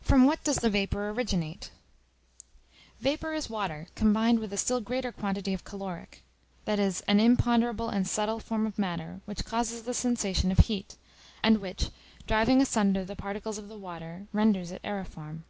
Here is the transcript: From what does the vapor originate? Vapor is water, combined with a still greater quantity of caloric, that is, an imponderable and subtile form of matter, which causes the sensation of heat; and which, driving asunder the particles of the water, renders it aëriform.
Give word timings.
From 0.00 0.24
what 0.24 0.44
does 0.44 0.58
the 0.58 0.70
vapor 0.70 1.10
originate? 1.10 1.72
Vapor 3.00 3.32
is 3.34 3.50
water, 3.50 3.88
combined 3.96 4.38
with 4.38 4.52
a 4.52 4.56
still 4.56 4.80
greater 4.80 5.10
quantity 5.10 5.52
of 5.52 5.64
caloric, 5.64 6.22
that 6.64 6.78
is, 6.78 7.00
an 7.08 7.18
imponderable 7.18 7.88
and 7.88 8.06
subtile 8.06 8.38
form 8.38 8.68
of 8.68 8.78
matter, 8.78 9.20
which 9.24 9.44
causes 9.44 9.82
the 9.82 9.94
sensation 9.94 10.52
of 10.52 10.58
heat; 10.60 10.94
and 11.42 11.60
which, 11.60 11.90
driving 12.28 12.60
asunder 12.62 13.04
the 13.04 13.16
particles 13.16 13.58
of 13.58 13.68
the 13.68 13.76
water, 13.78 14.28
renders 14.32 14.70
it 14.70 14.80
aëriform. 14.84 15.40